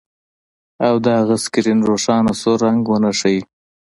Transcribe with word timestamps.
او 0.87 0.95
د 1.03 1.05
هغه 1.19 1.35
سکرین 1.43 1.79
روښانه 1.89 2.31
سور 2.41 2.57
رنګ 2.65 2.81
ونه 2.87 3.11
ښيي 3.19 3.41